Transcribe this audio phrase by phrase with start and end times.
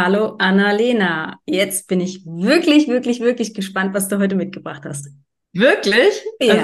[0.00, 1.40] Hallo Annalena.
[1.44, 5.08] Jetzt bin ich wirklich, wirklich, wirklich gespannt, was du heute mitgebracht hast.
[5.52, 6.24] Wirklich?
[6.38, 6.54] Ja.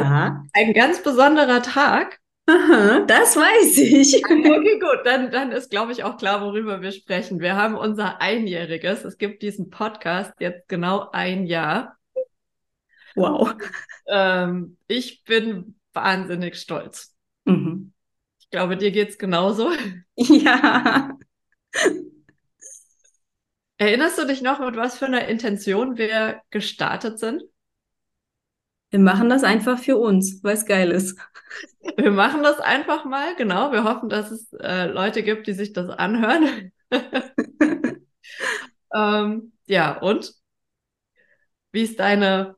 [0.53, 2.21] Also ein ganz besonderer Tag.
[2.47, 4.23] Aha, das weiß ich.
[4.31, 7.41] Okay, gut, dann, dann ist, glaube ich, auch klar, worüber wir sprechen.
[7.41, 9.05] Wir haben unser Einjähriges.
[9.05, 11.97] Es gibt diesen Podcast jetzt genau ein Jahr.
[13.17, 13.55] Wow.
[14.07, 17.17] Ähm, ich bin wahnsinnig stolz.
[17.47, 17.93] Mhm.
[18.39, 19.73] Ich glaube, dir geht's genauso.
[20.17, 21.19] Ja.
[23.85, 27.43] Erinnerst du dich noch, mit was für einer Intention wir gestartet sind?
[28.89, 31.19] Wir machen das einfach für uns, weil es geil ist.
[31.99, 33.73] Wir machen das einfach mal, genau.
[33.73, 36.73] Wir hoffen, dass es äh, Leute gibt, die sich das anhören.
[38.95, 40.33] ähm, ja, und?
[41.73, 42.57] Wie ist deine,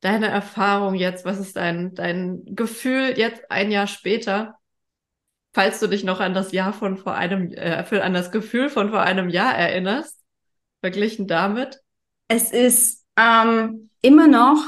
[0.00, 1.26] deine Erfahrung jetzt?
[1.26, 4.58] Was ist dein, dein Gefühl jetzt ein Jahr später?
[5.54, 8.90] Falls du dich noch an das Jahr von vor einem, äh, an das Gefühl von
[8.90, 10.20] vor einem Jahr erinnerst,
[10.80, 11.80] verglichen damit?
[12.28, 14.62] Es ist ähm, immer noch,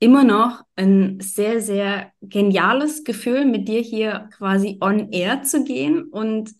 [0.00, 6.04] immer noch ein sehr, sehr geniales Gefühl, mit dir hier quasi on air zu gehen
[6.04, 6.50] und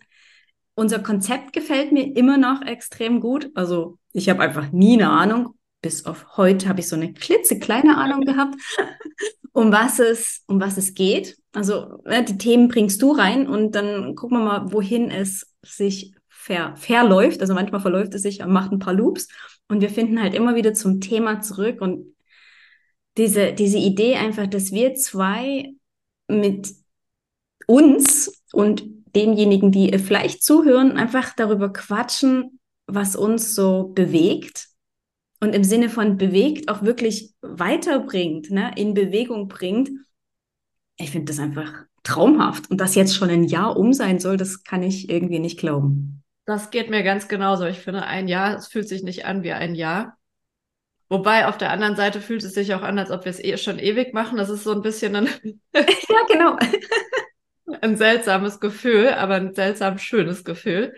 [0.75, 3.51] unser Konzept gefällt mir immer noch extrem gut.
[3.55, 5.55] Also ich habe einfach nie eine Ahnung.
[5.81, 8.57] Bis auf heute habe ich so eine klitzekleine Ahnung gehabt,
[9.57, 11.39] um was es, um was es geht.
[11.53, 16.15] Also ne, die Themen bringst du rein und dann gucken wir mal, wohin es sich
[16.29, 17.41] ver verläuft.
[17.41, 19.29] Also manchmal verläuft es sich, macht ein paar Loops
[19.69, 22.15] und wir finden halt immer wieder zum Thema zurück und
[23.17, 25.73] diese, diese Idee einfach, dass wir zwei
[26.29, 26.75] mit
[27.67, 34.69] uns und denjenigen, die vielleicht zuhören, einfach darüber quatschen, was uns so bewegt
[35.41, 39.91] und im Sinne von bewegt auch wirklich weiterbringt, ne, in Bewegung bringt
[40.99, 42.71] ich finde das einfach traumhaft.
[42.71, 46.23] Und dass jetzt schon ein Jahr um sein soll, das kann ich irgendwie nicht glauben.
[46.47, 47.67] Das geht mir ganz genauso.
[47.67, 50.17] Ich finde, ein Jahr, es fühlt sich nicht an wie ein Jahr.
[51.09, 53.57] Wobei auf der anderen Seite fühlt es sich auch an, als ob wir es eh
[53.59, 54.39] schon ewig machen.
[54.39, 55.29] Das ist so ein bisschen ein,
[55.75, 55.83] ja,
[56.29, 56.57] genau.
[57.81, 60.95] ein seltsames Gefühl, aber ein seltsam schönes Gefühl.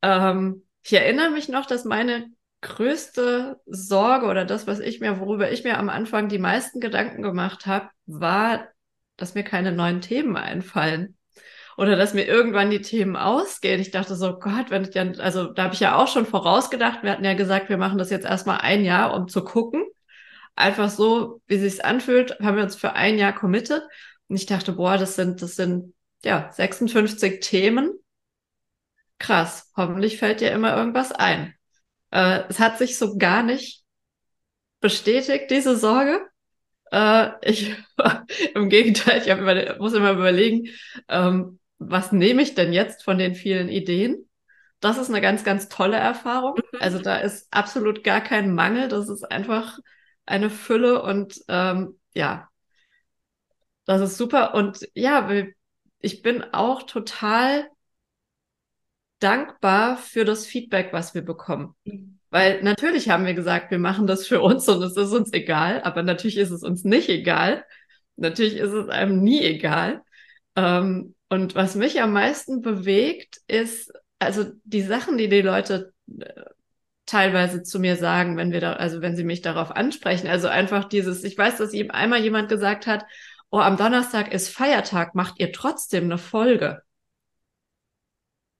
[0.00, 2.26] Ähm, ich erinnere mich noch, dass meine
[2.62, 7.22] größte Sorge oder das, was ich mir, worüber ich mir am Anfang die meisten Gedanken
[7.22, 8.68] gemacht habe, war
[9.16, 11.16] dass mir keine neuen Themen einfallen.
[11.78, 13.80] Oder dass mir irgendwann die Themen ausgehen.
[13.80, 17.02] Ich dachte so, Gott, wenn ich dann, also da habe ich ja auch schon vorausgedacht,
[17.02, 19.84] wir hatten ja gesagt, wir machen das jetzt erstmal ein Jahr, um zu gucken.
[20.54, 23.82] Einfach so, wie sich's anfühlt, haben wir uns für ein Jahr committed.
[24.28, 25.94] Und ich dachte, boah, das sind, das sind
[26.24, 27.92] ja 56 Themen.
[29.18, 31.54] Krass, hoffentlich fällt dir immer irgendwas ein.
[32.12, 33.82] Äh, es hat sich so gar nicht
[34.80, 36.20] bestätigt, diese Sorge.
[36.92, 37.74] Äh, ich,
[38.54, 40.68] im Gegenteil, ich immer, muss immer überlegen,
[41.08, 44.28] ähm, was nehme ich denn jetzt von den vielen Ideen?
[44.80, 46.56] Das ist eine ganz, ganz tolle Erfahrung.
[46.56, 46.78] Mhm.
[46.80, 48.88] Also da ist absolut gar kein Mangel.
[48.88, 49.78] Das ist einfach
[50.26, 52.48] eine Fülle und ähm, ja,
[53.86, 54.54] das ist super.
[54.54, 55.28] Und ja,
[56.00, 57.68] ich bin auch total
[59.22, 61.74] dankbar für das Feedback, was wir bekommen.
[61.84, 62.18] Mhm.
[62.30, 65.82] Weil natürlich haben wir gesagt, wir machen das für uns und es ist uns egal,
[65.82, 67.64] aber natürlich ist es uns nicht egal.
[68.16, 70.02] Natürlich ist es einem nie egal.
[70.56, 76.42] Ähm, und was mich am meisten bewegt, ist also die Sachen, die die Leute äh,
[77.04, 80.28] teilweise zu mir sagen, wenn wir da, also wenn sie mich darauf ansprechen.
[80.28, 83.04] Also einfach dieses, ich weiß, dass ihm einmal jemand gesagt hat,
[83.50, 86.82] oh, am Donnerstag ist Feiertag, macht ihr trotzdem eine Folge?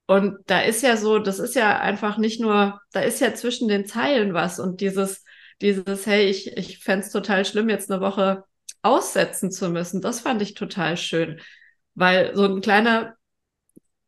[0.07, 3.69] Und da ist ja so, das ist ja einfach nicht nur, da ist ja zwischen
[3.69, 5.25] den Zeilen was und dieses,
[5.61, 8.45] dieses, hey, ich, ich fände es total schlimm, jetzt eine Woche
[8.83, 11.41] aussetzen zu müssen, das fand ich total schön.
[11.95, 13.17] Weil so ein kleiner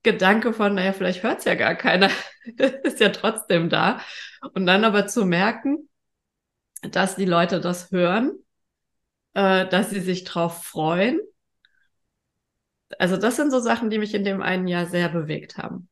[0.02, 2.10] Gedanke von, naja, vielleicht hört es ja gar keiner,
[2.82, 4.00] ist ja trotzdem da.
[4.52, 5.88] Und dann aber zu merken,
[6.82, 8.32] dass die Leute das hören,
[9.34, 11.20] äh, dass sie sich drauf freuen
[12.98, 15.88] also das sind so Sachen, die mich in dem einen Jahr sehr bewegt haben.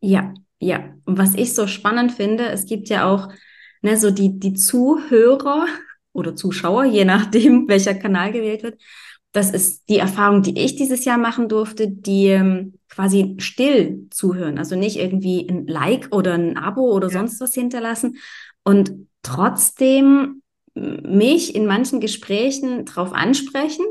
[0.00, 0.94] Ja, ja.
[1.04, 3.28] Und was ich so spannend finde, es gibt ja auch
[3.82, 5.66] ne, so die, die Zuhörer
[6.12, 8.80] oder Zuschauer, je nachdem, welcher Kanal gewählt wird.
[9.32, 14.58] Das ist die Erfahrung, die ich dieses Jahr machen durfte, die ähm, quasi still zuhören.
[14.58, 17.18] Also nicht irgendwie ein Like oder ein Abo oder ja.
[17.18, 18.16] sonst was hinterlassen.
[18.64, 20.42] Und trotzdem
[20.74, 23.84] mich in manchen Gesprächen drauf ansprechen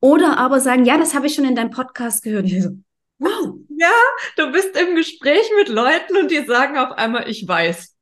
[0.00, 2.46] oder aber sagen, ja, das habe ich schon in deinem Podcast gehört.
[2.46, 2.70] Ich so,
[3.18, 3.54] wow.
[3.76, 3.92] Ja,
[4.36, 7.94] du bist im Gespräch mit Leuten und die sagen auf einmal, ich weiß.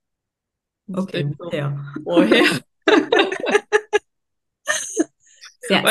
[0.93, 1.77] Okay, ja.
[2.05, 2.45] woher?
[5.61, 5.83] Sehr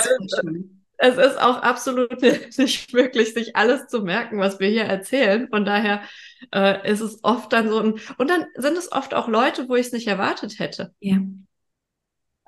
[0.98, 2.22] es ist auch absolut
[2.58, 5.48] nicht möglich, sich alles zu merken, was wir hier erzählen.
[5.50, 6.02] Von daher
[6.54, 9.76] äh, ist es oft dann so ein, und dann sind es oft auch Leute, wo
[9.76, 10.94] ich es nicht erwartet hätte.
[11.00, 11.18] Ja.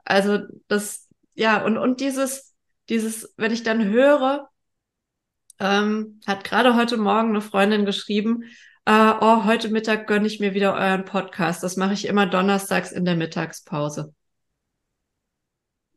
[0.05, 2.55] Also das, ja, und, und dieses,
[2.89, 4.49] dieses, wenn ich dann höre,
[5.59, 8.43] ähm, hat gerade heute Morgen eine Freundin geschrieben,
[8.85, 11.61] äh, oh, heute Mittag gönne ich mir wieder euren Podcast.
[11.61, 14.13] Das mache ich immer donnerstags in der Mittagspause.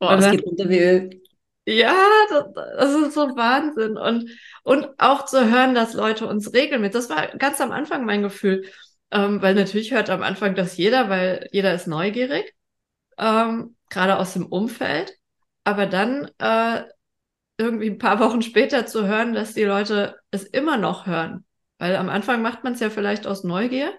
[0.00, 1.20] Oh, das geht unter wie Öl.
[1.66, 1.94] Ja,
[2.30, 3.96] das, das, ist so Wahnsinn.
[3.96, 4.30] Und,
[4.64, 8.64] und auch zu hören, dass Leute uns regelmäßig, das war ganz am Anfang mein Gefühl,
[9.12, 12.56] ähm, weil natürlich hört am Anfang das jeder, weil jeder ist neugierig,
[13.18, 15.19] ähm, gerade aus dem Umfeld.
[15.64, 16.82] Aber dann äh,
[17.58, 21.44] irgendwie ein paar Wochen später zu hören, dass die Leute es immer noch hören.
[21.78, 23.92] Weil am Anfang macht man es ja vielleicht aus Neugier,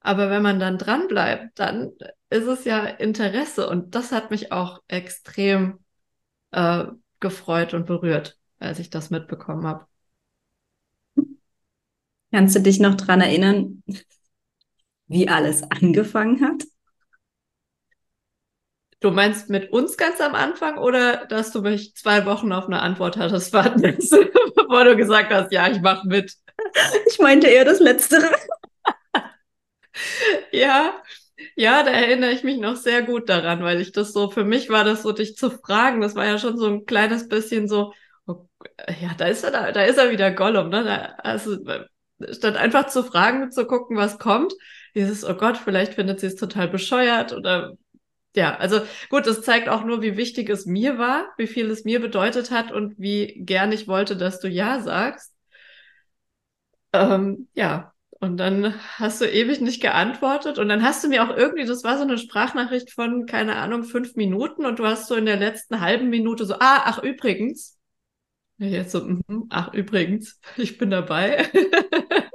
[0.00, 1.92] aber wenn man dann dran bleibt, dann
[2.30, 3.68] ist es ja Interesse.
[3.68, 5.78] Und das hat mich auch extrem
[6.50, 6.84] äh,
[7.20, 9.86] gefreut und berührt, als ich das mitbekommen habe.
[12.32, 13.82] Kannst du dich noch dran erinnern,
[15.06, 16.64] wie alles angefangen hat?
[19.02, 22.80] Du meinst mit uns ganz am Anfang oder dass du mich zwei Wochen auf eine
[22.80, 23.82] Antwort hattest warten
[24.56, 26.34] bevor du gesagt hast, ja, ich mach mit?
[27.08, 28.30] Ich meinte eher das Letztere.
[30.52, 31.02] ja,
[31.56, 34.70] ja, da erinnere ich mich noch sehr gut daran, weil ich das so, für mich
[34.70, 37.92] war das so, dich zu fragen, das war ja schon so ein kleines bisschen so,
[38.26, 38.46] oh,
[39.00, 40.84] ja, da ist er, da, da ist er wieder Gollum, ne?
[40.84, 41.56] Da, also,
[42.30, 44.52] statt einfach zu fragen, zu gucken, was kommt,
[44.94, 47.72] dieses, oh Gott, vielleicht findet sie es total bescheuert oder
[48.34, 48.80] ja, also
[49.10, 52.50] gut, das zeigt auch nur, wie wichtig es mir war, wie viel es mir bedeutet
[52.50, 55.32] hat und wie gern ich wollte, dass du Ja sagst.
[56.92, 61.34] Ähm, ja, und dann hast du ewig nicht geantwortet und dann hast du mir auch
[61.36, 65.14] irgendwie, das war so eine Sprachnachricht von, keine Ahnung, fünf Minuten und du hast so
[65.16, 67.78] in der letzten halben Minute so, ah, ach übrigens.
[68.58, 71.48] Jetzt so, mm, ach übrigens, ich bin dabei.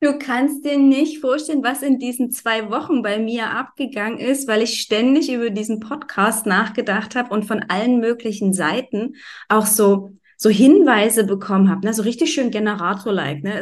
[0.00, 4.62] Du kannst dir nicht vorstellen, was in diesen zwei Wochen bei mir abgegangen ist, weil
[4.62, 9.16] ich ständig über diesen Podcast nachgedacht habe und von allen möglichen Seiten
[9.48, 11.92] auch so so Hinweise bekommen habe, ne?
[11.92, 13.42] so richtig schön Generator-like.
[13.42, 13.60] Ne?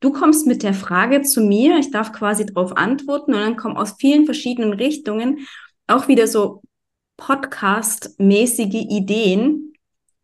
[0.00, 3.78] du kommst mit der Frage zu mir, ich darf quasi darauf antworten und dann kommen
[3.78, 5.46] aus vielen verschiedenen Richtungen
[5.86, 6.62] auch wieder so
[7.16, 9.72] Podcast-mäßige Ideen.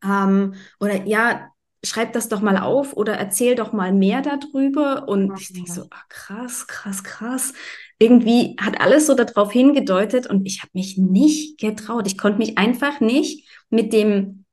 [0.04, 1.48] Ähm, oder ja,
[1.84, 5.08] schreib das doch mal auf oder erzähl doch mal mehr darüber.
[5.08, 7.52] Und ich denke so, ah, krass, krass, krass.
[7.98, 12.06] Irgendwie hat alles so darauf hingedeutet und ich habe mich nicht getraut.
[12.06, 14.44] Ich konnte mich einfach nicht mit dem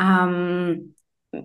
[0.00, 0.94] ähm,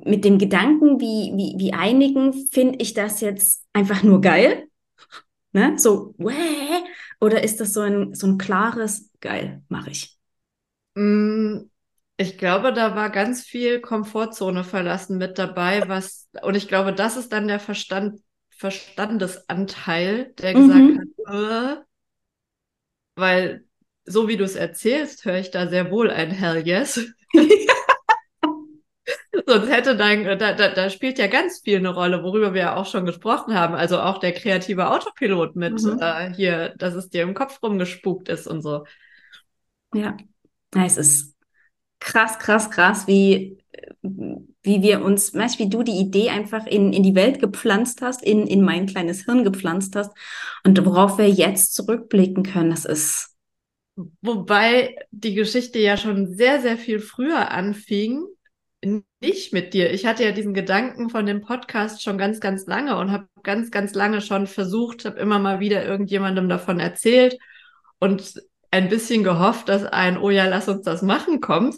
[0.05, 4.67] mit dem Gedanken, wie, wie, wie einigen, finde ich das jetzt einfach nur geil?
[5.51, 5.77] Ne?
[5.77, 6.83] So, wäh?
[7.19, 10.17] Oder ist das so ein, so ein klares, geil, mache ich?
[10.95, 11.69] Mm,
[12.19, 17.15] ich glaube, da war ganz viel Komfortzone verlassen mit dabei, was, und ich glaube, das
[17.15, 18.19] ist dann der Verstand,
[18.49, 20.99] Verstandesanteil, der gesagt mhm.
[21.25, 21.77] hat, äh,
[23.15, 23.63] weil
[24.03, 26.99] so wie du es erzählst, höre ich da sehr wohl ein Hell yes.
[29.45, 32.75] Sonst hätte dein, da, da, da spielt ja ganz viel eine Rolle, worüber wir ja
[32.75, 33.75] auch schon gesprochen haben.
[33.75, 35.99] Also auch der kreative Autopilot mit mhm.
[36.01, 38.83] äh, hier, dass es dir im Kopf rumgespukt ist und so.
[39.93, 40.17] Ja,
[40.75, 41.38] es ist
[41.99, 43.57] krass, krass, krass, wie,
[44.01, 48.23] wie wir uns, weißt wie du die Idee einfach in, in die Welt gepflanzt hast,
[48.23, 50.11] in, in mein kleines Hirn gepflanzt hast
[50.63, 52.71] und worauf wir jetzt zurückblicken können.
[52.71, 53.35] Das ist.
[54.21, 58.23] Wobei die Geschichte ja schon sehr, sehr viel früher anfing
[59.21, 59.91] nicht mit dir.
[59.91, 63.71] Ich hatte ja diesen Gedanken von dem Podcast schon ganz, ganz lange und habe ganz,
[63.71, 67.37] ganz lange schon versucht, habe immer mal wieder irgendjemandem davon erzählt
[67.99, 68.41] und
[68.71, 71.75] ein bisschen gehofft, dass ein, oh ja, lass uns das machen kommt.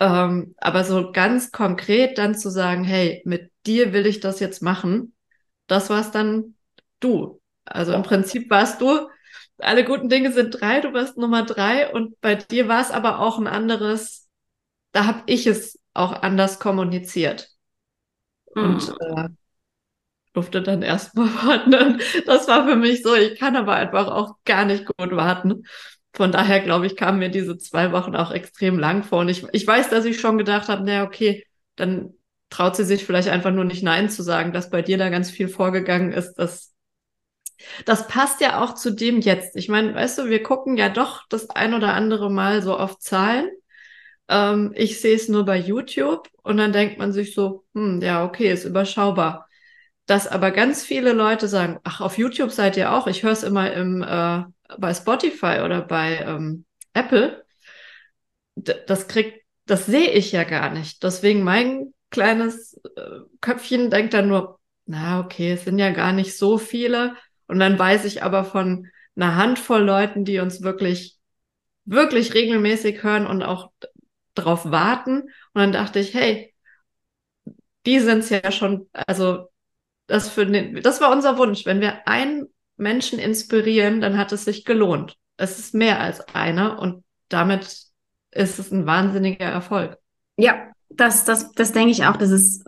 [0.00, 4.62] Ähm, aber so ganz konkret dann zu sagen, hey, mit dir will ich das jetzt
[4.62, 5.14] machen,
[5.66, 6.54] das war's dann
[7.00, 7.40] du.
[7.66, 9.08] Also im Prinzip warst du,
[9.58, 13.20] alle guten Dinge sind drei, du warst Nummer drei und bei dir war es aber
[13.20, 14.28] auch ein anderes,
[14.92, 17.50] da habe ich es auch anders kommuniziert.
[18.56, 18.64] Mhm.
[18.64, 19.28] Und äh,
[20.32, 22.00] durfte dann erstmal warten.
[22.26, 25.64] Das war für mich so, ich kann aber einfach auch gar nicht gut warten.
[26.12, 29.20] Von daher, glaube ich, kamen mir diese zwei Wochen auch extrem lang vor.
[29.20, 32.14] Und ich, ich weiß, dass ich schon gedacht habe, naja, okay, dann
[32.50, 35.30] traut sie sich vielleicht einfach nur nicht Nein zu sagen, dass bei dir da ganz
[35.30, 36.74] viel vorgegangen ist, dass
[37.84, 39.56] das passt ja auch zu dem jetzt.
[39.56, 42.98] Ich meine, weißt du, wir gucken ja doch das ein oder andere Mal so auf
[42.98, 43.50] Zahlen.
[44.28, 48.24] Ähm, ich sehe es nur bei YouTube und dann denkt man sich so, hm, ja,
[48.24, 49.48] okay, ist überschaubar.
[50.06, 53.06] Dass aber ganz viele Leute sagen, ach, auf YouTube seid ihr auch.
[53.06, 54.44] Ich höre es immer im, äh,
[54.78, 57.44] bei Spotify oder bei ähm, Apple.
[58.54, 61.02] Das kriegt, das sehe ich ja gar nicht.
[61.02, 66.36] Deswegen mein kleines äh, Köpfchen denkt dann nur, na, okay, es sind ja gar nicht
[66.36, 67.16] so viele.
[67.46, 71.18] Und dann weiß ich aber von einer Handvoll Leuten, die uns wirklich,
[71.84, 73.70] wirklich regelmäßig hören und auch
[74.34, 75.22] drauf warten.
[75.22, 76.54] Und dann dachte ich, hey,
[77.86, 79.48] die sind es ja schon, also
[80.06, 81.64] das für den, das war unser Wunsch.
[81.66, 82.48] Wenn wir einen
[82.80, 85.16] Menschen inspirieren, dann hat es sich gelohnt.
[85.36, 87.78] Es ist mehr als einer und damit
[88.32, 89.98] ist es ein wahnsinniger Erfolg.
[90.36, 92.16] Ja, das, das, das denke ich auch.
[92.16, 92.64] Das ist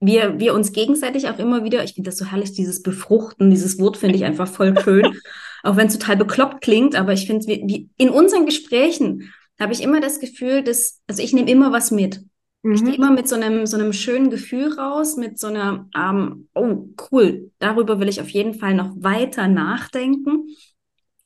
[0.00, 3.78] wir, wir uns gegenseitig auch immer wieder, ich finde das so herrlich, dieses Befruchten, dieses
[3.78, 5.16] Wort finde ich einfach voll schön,
[5.62, 9.82] auch wenn es total bekloppt klingt, aber ich finde, wie, in unseren Gesprächen habe ich
[9.82, 12.20] immer das Gefühl, dass, also ich nehme immer was mit.
[12.66, 12.74] Mhm.
[12.74, 16.48] Ich gehe immer mit so einem, so einem schönen Gefühl raus, mit so einer, ähm,
[16.52, 20.48] oh, cool, darüber will ich auf jeden Fall noch weiter nachdenken.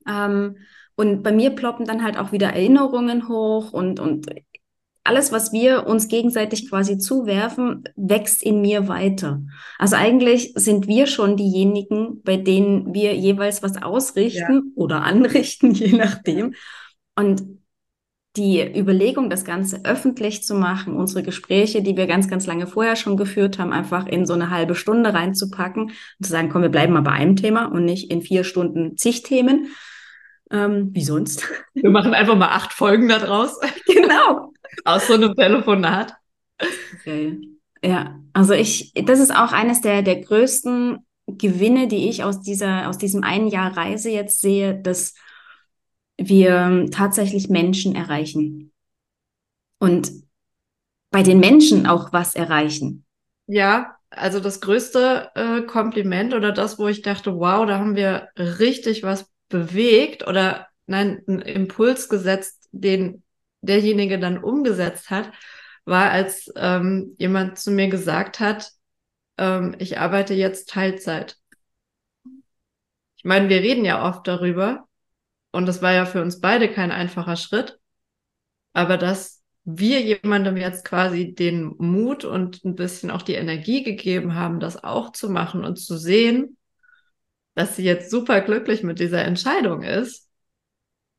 [0.06, 0.56] Ähm,
[0.96, 4.26] und bei mir ploppen dann halt auch wieder Erinnerungen hoch und, und
[5.02, 9.40] alles, was wir uns gegenseitig quasi zuwerfen, wächst in mir weiter.
[9.78, 14.72] Also eigentlich sind wir schon diejenigen, bei denen wir jeweils was ausrichten ja.
[14.74, 16.52] oder anrichten, je nachdem.
[17.16, 17.59] Und
[18.36, 22.94] die Überlegung, das Ganze öffentlich zu machen, unsere Gespräche, die wir ganz, ganz lange vorher
[22.94, 26.68] schon geführt haben, einfach in so eine halbe Stunde reinzupacken und zu sagen, komm, wir
[26.68, 29.68] bleiben mal bei einem Thema und nicht in vier Stunden zig Themen.
[30.52, 31.48] Ähm, wie sonst?
[31.74, 33.58] Wir machen einfach mal acht Folgen da draus.
[33.86, 34.52] Genau.
[34.84, 36.14] Aus so einem Telefonat.
[36.94, 37.40] Okay.
[37.82, 42.88] Ja, also ich, das ist auch eines der, der größten Gewinne, die ich aus dieser,
[42.88, 45.14] aus diesem einen Jahr Reise jetzt sehe, dass
[46.20, 48.72] wir tatsächlich Menschen erreichen.
[49.78, 50.12] Und
[51.10, 53.04] bei den Menschen auch was erreichen.
[53.46, 58.28] Ja, also das größte äh, Kompliment oder das, wo ich dachte, wow, da haben wir
[58.36, 63.22] richtig was bewegt oder nein, einen Impuls gesetzt, den
[63.62, 65.32] derjenige dann umgesetzt hat,
[65.84, 68.70] war, als ähm, jemand zu mir gesagt hat,
[69.38, 71.36] ähm, ich arbeite jetzt Teilzeit.
[73.16, 74.86] Ich meine, wir reden ja oft darüber
[75.52, 77.78] und das war ja für uns beide kein einfacher Schritt,
[78.72, 84.34] aber dass wir jemandem jetzt quasi den Mut und ein bisschen auch die Energie gegeben
[84.34, 86.56] haben, das auch zu machen und zu sehen,
[87.54, 90.28] dass sie jetzt super glücklich mit dieser Entscheidung ist.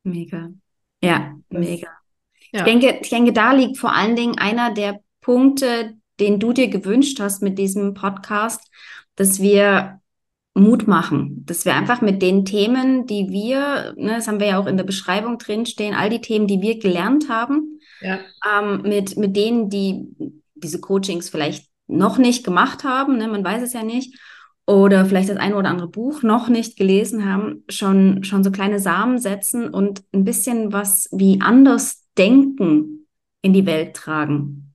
[0.02, 0.50] Mega.
[1.02, 1.88] Ja, das, mega.
[2.52, 2.60] Ja.
[2.60, 6.68] Ich, denke, ich denke, da liegt vor allen Dingen einer der Punkte, den du dir
[6.68, 8.70] gewünscht hast mit diesem Podcast,
[9.14, 10.01] dass wir
[10.54, 14.58] Mut machen, dass wir einfach mit den Themen, die wir, ne, das haben wir ja
[14.58, 18.18] auch in der Beschreibung drin stehen, all die Themen, die wir gelernt haben, ja.
[18.58, 20.08] ähm, mit, mit denen, die
[20.54, 24.18] diese Coachings vielleicht noch nicht gemacht haben, ne, man weiß es ja nicht,
[24.66, 28.78] oder vielleicht das eine oder andere Buch noch nicht gelesen haben, schon, schon so kleine
[28.78, 33.06] Samen setzen und ein bisschen was wie anders denken
[33.40, 34.74] in die Welt tragen.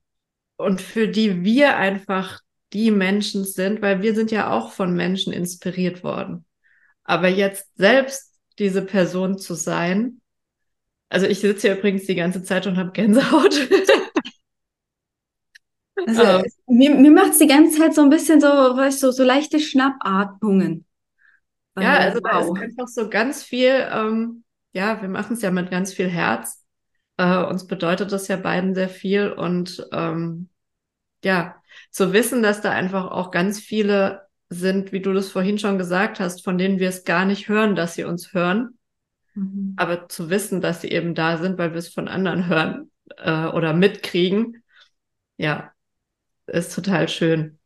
[0.56, 2.40] Und für die wir einfach
[2.72, 6.44] die Menschen sind, weil wir sind ja auch von Menschen inspiriert worden.
[7.04, 10.20] Aber jetzt selbst diese Person zu sein,
[11.08, 13.68] also ich sitze hier übrigens die ganze Zeit und habe Gänsehaut.
[16.06, 19.08] Also, ähm, mir, mir macht es die ganze Zeit so ein bisschen so, weißt du,
[19.08, 20.86] so, so leichte Schnappatmungen.
[21.78, 22.30] Ja, also wow.
[22.30, 26.08] da ist einfach so ganz viel, ähm, ja, wir machen es ja mit ganz viel
[26.08, 26.64] Herz.
[27.16, 30.48] Äh, uns bedeutet das ja beiden sehr viel und ähm,
[31.24, 31.57] ja,
[31.90, 36.20] zu wissen, dass da einfach auch ganz viele sind, wie du das vorhin schon gesagt
[36.20, 38.78] hast, von denen wir es gar nicht hören, dass sie uns hören.
[39.34, 39.74] Mhm.
[39.76, 43.46] Aber zu wissen, dass sie eben da sind, weil wir es von anderen hören äh,
[43.46, 44.62] oder mitkriegen,
[45.36, 45.72] ja,
[46.46, 47.58] ist total schön.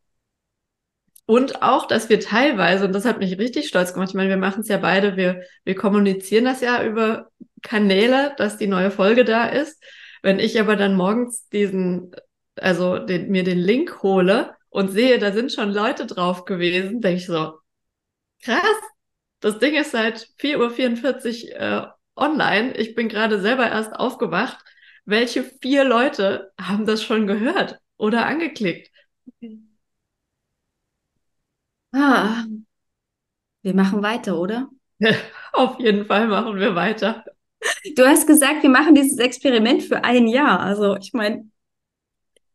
[1.25, 4.37] Und auch, dass wir teilweise, und das hat mich richtig stolz gemacht, ich meine, wir
[4.37, 7.31] machen es ja beide, wir, wir kommunizieren das ja über
[7.63, 9.83] Kanäle, dass die neue Folge da ist.
[10.21, 12.15] Wenn ich aber dann morgens diesen,
[12.57, 17.19] also den, mir den Link hole und sehe, da sind schon Leute drauf gewesen, denke
[17.19, 17.59] ich so,
[18.43, 18.63] krass,
[19.41, 22.77] das Ding ist seit 4.44 Uhr äh, online.
[22.77, 24.59] Ich bin gerade selber erst aufgewacht.
[25.05, 27.83] Welche vier Leute haben das schon gehört?
[28.03, 28.91] oder angeklickt.
[31.93, 32.45] Ah,
[33.63, 34.69] wir machen weiter, oder?
[35.53, 37.25] Auf jeden Fall machen wir weiter.
[37.97, 40.61] Du hast gesagt, wir machen dieses Experiment für ein Jahr.
[40.61, 41.49] Also ich meine,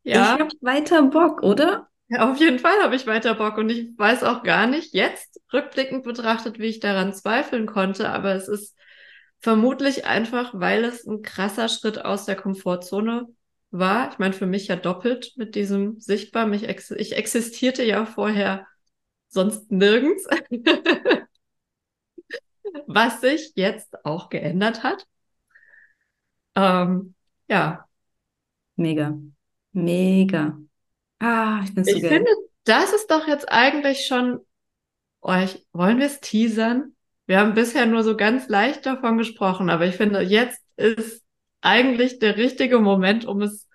[0.08, 0.34] ja.
[0.34, 1.88] ich habe weiter Bock, oder?
[2.08, 5.40] Ja, auf jeden Fall habe ich weiter Bock und ich weiß auch gar nicht jetzt,
[5.52, 8.74] rückblickend betrachtet, wie ich daran zweifeln konnte, aber es ist
[9.40, 13.26] vermutlich einfach, weil es ein krasser Schritt aus der Komfortzone
[13.70, 14.10] war.
[14.10, 16.46] Ich meine, für mich ja doppelt mit diesem sichtbar.
[16.46, 18.66] Mich ex ich existierte ja vorher
[19.28, 20.26] sonst nirgends.
[22.86, 25.06] Was sich jetzt auch geändert hat.
[26.54, 27.14] Ähm,
[27.48, 27.86] ja.
[28.76, 29.18] Mega.
[29.84, 30.58] Mega.
[31.20, 32.08] Ah, ich bin so Ich geil.
[32.08, 32.30] finde,
[32.64, 34.40] das ist doch jetzt eigentlich schon.
[35.20, 36.94] Oh, ich, wollen wir es teasern?
[37.26, 41.24] Wir haben bisher nur so ganz leicht davon gesprochen, aber ich finde, jetzt ist
[41.60, 43.68] eigentlich der richtige Moment, um es,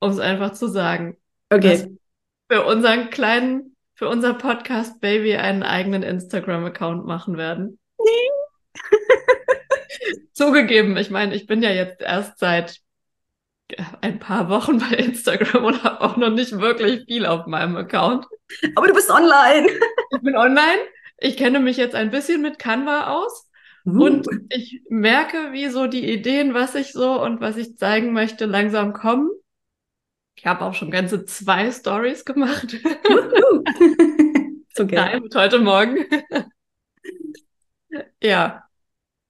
[0.00, 1.16] um es einfach zu sagen.
[1.60, 1.98] Dass Okay.
[2.50, 7.78] wir für unseren kleinen, für unser Podcast Baby einen eigenen Instagram-Account machen werden.
[10.32, 12.80] Zugegeben, ich meine, ich bin ja jetzt erst seit
[14.00, 18.26] ein paar Wochen bei Instagram und habe auch noch nicht wirklich viel auf meinem Account.
[18.74, 19.68] Aber du bist online.
[20.14, 20.80] Ich bin online.
[21.18, 23.48] Ich kenne mich jetzt ein bisschen mit Canva aus
[23.86, 24.04] Uh.
[24.04, 28.44] und ich merke, wie so die Ideen, was ich so und was ich zeigen möchte,
[28.44, 29.30] langsam kommen.
[30.36, 32.76] Ich habe auch schon ganze zwei Stories gemacht.
[34.74, 35.20] So geil.
[35.20, 36.06] Nein, heute Morgen.
[38.22, 38.62] ja.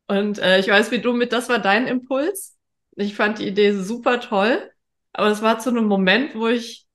[0.07, 2.58] Und äh, ich weiß, wie du mit, das war dein Impuls.
[2.99, 4.71] Ich fand die Idee super toll,
[5.13, 6.87] aber es war zu einem Moment, wo ich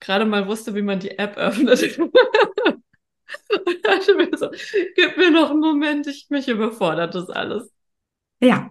[0.00, 1.98] gerade mal wusste, wie man die App öffnet.
[1.98, 2.14] Und
[3.84, 4.50] dachte mir so,
[4.94, 7.70] gib mir noch einen Moment, ich mich überfordert das alles.
[8.40, 8.70] Ja.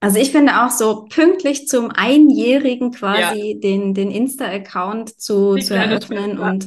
[0.00, 5.74] Also ich finde auch so pünktlich zum Einjährigen quasi den, den Insta-Account zu, Die zu
[5.74, 6.46] eröffnen Schwester.
[6.50, 6.66] und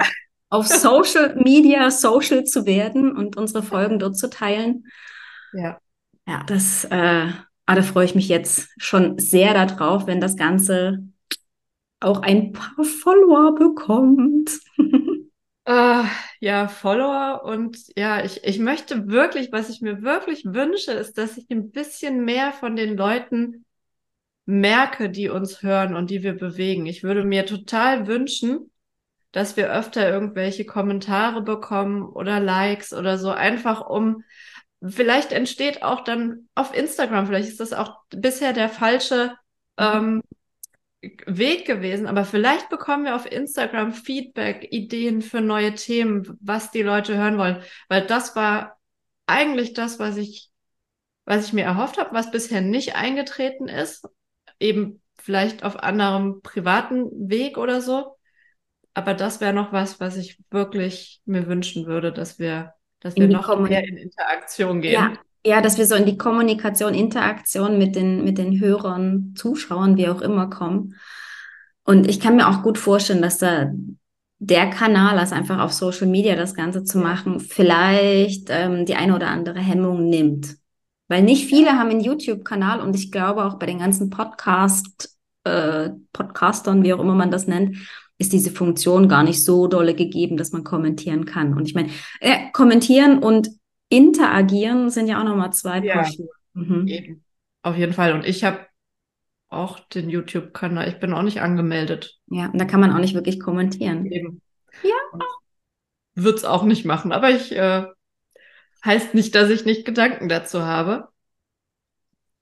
[0.49, 4.85] auf Social Media social zu werden und unsere Folgen dort zu teilen.
[5.53, 5.79] Ja.
[6.27, 7.29] Ja, das, äh,
[7.65, 11.07] ah, da freue ich mich jetzt schon sehr darauf, wenn das Ganze
[11.99, 14.59] auch ein paar Follower bekommt.
[15.65, 16.03] Äh,
[16.39, 21.37] ja, Follower und ja, ich, ich möchte wirklich, was ich mir wirklich wünsche, ist, dass
[21.37, 23.65] ich ein bisschen mehr von den Leuten
[24.45, 26.85] merke, die uns hören und die wir bewegen.
[26.87, 28.71] Ich würde mir total wünschen,
[29.31, 34.23] dass wir öfter irgendwelche Kommentare bekommen oder Likes oder so, einfach um,
[34.87, 39.35] vielleicht entsteht auch dann auf Instagram, vielleicht ist das auch bisher der falsche
[39.77, 40.21] ähm,
[41.01, 46.83] Weg gewesen, aber vielleicht bekommen wir auf Instagram Feedback, Ideen für neue Themen, was die
[46.83, 48.79] Leute hören wollen, weil das war
[49.25, 50.49] eigentlich das, was ich,
[51.25, 54.07] was ich mir erhofft habe, was bisher nicht eingetreten ist,
[54.59, 58.17] eben vielleicht auf anderem privaten Weg oder so.
[58.93, 63.27] Aber das wäre noch was, was ich wirklich mir wünschen würde, dass wir, dass wir
[63.27, 64.93] noch mehr in Interaktion gehen.
[64.93, 65.13] Ja,
[65.45, 70.07] ja, dass wir so in die Kommunikation, Interaktion mit den, mit den Hörern, Zuschauern, wie
[70.07, 70.95] auch immer kommen.
[71.83, 73.71] Und ich kann mir auch gut vorstellen, dass da
[74.37, 79.15] der Kanal, also einfach auf Social Media das Ganze zu machen, vielleicht ähm, die eine
[79.15, 80.57] oder andere Hemmung nimmt.
[81.07, 85.89] Weil nicht viele haben einen YouTube-Kanal und ich glaube auch bei den ganzen Podcast, äh,
[86.13, 87.77] Podcastern, wie auch immer man das nennt,
[88.17, 91.53] ist diese Funktion gar nicht so dolle gegeben, dass man kommentieren kann.
[91.55, 93.49] Und ich meine, äh, kommentieren und
[93.89, 95.95] interagieren sind ja auch nochmal zwei Ja.
[95.95, 96.29] Paar Schuhe.
[96.53, 96.87] Mhm.
[96.87, 97.23] Eben.
[97.63, 98.13] Auf jeden Fall.
[98.13, 98.59] Und ich habe
[99.49, 100.87] auch den YouTube-Kanal.
[100.87, 102.17] Ich bin auch nicht angemeldet.
[102.27, 104.05] Ja, und da kann man auch nicht wirklich kommentieren.
[104.05, 104.41] Eben.
[104.83, 105.19] Ja.
[106.15, 107.11] Wird es auch nicht machen.
[107.11, 107.85] Aber ich äh,
[108.85, 111.09] heißt nicht, dass ich nicht Gedanken dazu habe.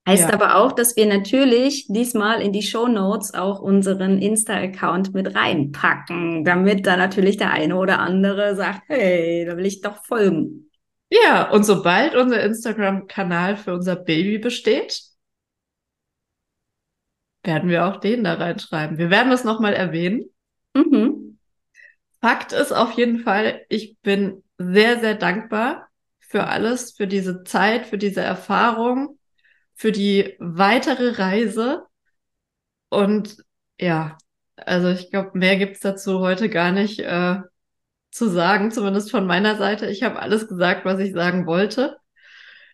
[0.08, 0.34] Heißt Ja.
[0.34, 6.44] aber auch, dass wir natürlich diesmal in die Show Notes auch unseren Insta-Account mit reinpacken,
[6.44, 10.70] damit da natürlich der eine oder andere sagt, hey, da will ich doch folgen.
[11.10, 15.02] Ja, und sobald unser Instagram-Kanal für unser Baby besteht,
[17.42, 18.98] werden wir auch den da reinschreiben.
[18.98, 20.26] Wir werden das nochmal erwähnen.
[20.74, 21.38] Mhm.
[22.20, 27.86] Fakt ist auf jeden Fall, ich bin sehr, sehr dankbar für alles, für diese Zeit,
[27.86, 29.18] für diese Erfahrung,
[29.80, 31.86] für die weitere Reise.
[32.90, 33.38] Und
[33.78, 34.18] ja,
[34.56, 37.38] also ich glaube, mehr gibt's dazu heute gar nicht äh,
[38.10, 39.86] zu sagen, zumindest von meiner Seite.
[39.86, 41.96] Ich habe alles gesagt, was ich sagen wollte.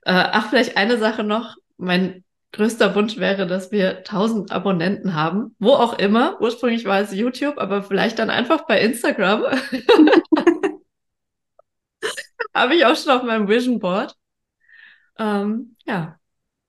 [0.03, 1.55] Äh, ach, vielleicht eine Sache noch.
[1.77, 6.40] Mein größter Wunsch wäre, dass wir 1000 Abonnenten haben, wo auch immer.
[6.40, 9.45] Ursprünglich war es YouTube, aber vielleicht dann einfach bei Instagram.
[12.53, 14.16] Habe ich auch schon auf meinem Vision Board.
[15.19, 16.19] Ähm, ja,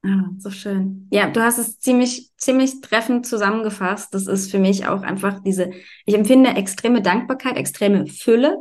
[0.04, 1.08] Ah, so schön.
[1.12, 4.14] Ja, du hast es ziemlich, ziemlich treffend zusammengefasst.
[4.14, 5.72] Das ist für mich auch einfach diese,
[6.06, 8.58] ich empfinde extreme Dankbarkeit, extreme Fülle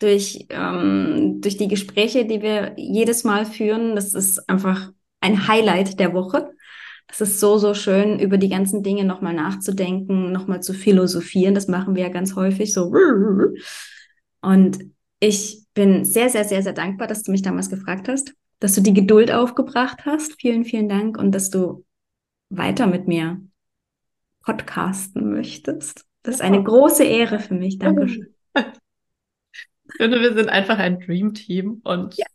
[0.00, 3.94] durch, ähm, durch die Gespräche, die wir jedes Mal führen.
[3.94, 6.50] Das ist einfach ein Highlight der Woche.
[7.06, 11.54] Das ist so, so schön, über die ganzen Dinge nochmal nachzudenken, nochmal zu philosophieren.
[11.54, 12.92] Das machen wir ja ganz häufig so.
[14.40, 14.78] Und
[15.20, 18.80] ich bin sehr, sehr, sehr, sehr dankbar, dass du mich damals gefragt hast, dass du
[18.80, 20.40] die Geduld aufgebracht hast.
[20.40, 21.84] Vielen, vielen Dank und dass du
[22.50, 23.40] weiter mit mir
[24.40, 26.06] podcasten möchtest.
[26.22, 27.78] Das ist eine große Ehre für mich.
[27.78, 28.34] Dankeschön.
[28.54, 32.26] Ich finde, wir sind einfach ein Dream Team und ja.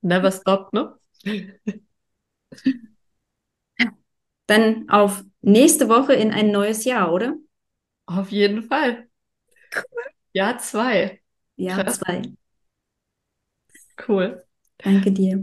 [0.00, 0.98] never stop, ne?
[4.46, 7.36] Dann auf nächste Woche in ein neues Jahr, oder?
[8.06, 9.08] Auf jeden Fall.
[9.74, 10.04] Cool.
[10.32, 11.20] Jahr zwei.
[11.56, 11.98] Jahr Krass.
[11.98, 12.22] zwei.
[14.06, 14.46] Cool.
[14.78, 15.42] Danke dir.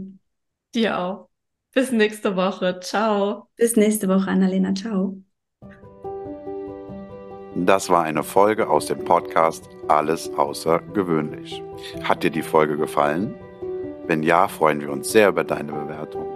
[0.74, 1.28] Dir auch.
[1.72, 2.78] Bis nächste Woche.
[2.80, 3.48] Ciao.
[3.56, 4.74] Bis nächste Woche, Annalena.
[4.74, 5.16] Ciao.
[7.56, 11.62] Das war eine Folge aus dem Podcast Alles außergewöhnlich.
[12.02, 13.34] Hat dir die Folge gefallen?
[14.06, 16.26] Wenn ja, freuen wir uns sehr über deine Bewertung.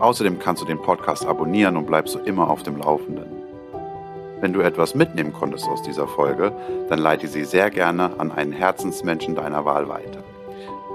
[0.00, 3.30] Außerdem kannst du den Podcast abonnieren und bleibst so immer auf dem Laufenden.
[4.40, 6.52] Wenn du etwas mitnehmen konntest aus dieser Folge,
[6.88, 10.24] dann leite sie sehr gerne an einen Herzensmenschen deiner Wahl weiter.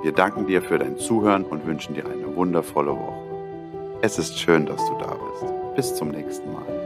[0.06, 3.98] Wir danken dir für dein Zuhören und wünschen dir eine wundervolle Woche.
[4.04, 5.52] Es ist schön, dass du da bist.
[5.76, 6.85] Bis zum nächsten Mal.